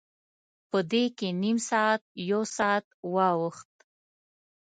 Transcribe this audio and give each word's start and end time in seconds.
په 0.69 0.79
دې 0.91 1.03
کې 1.17 1.27
نیم 1.43 1.57
ساعت، 1.69 2.01
یو 2.29 2.41
ساعت 2.57 2.85
واوښت. 3.13 3.71